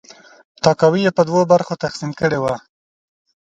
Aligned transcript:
تاکاوی 0.63 1.01
یې 1.05 1.11
په 1.17 1.21
دوه 1.29 1.41
برخو 1.51 1.81
تقسیم 1.83 2.11
کړې 2.19 2.37
ده. 2.43 2.55